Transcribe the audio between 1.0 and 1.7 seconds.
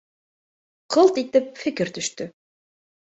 итеп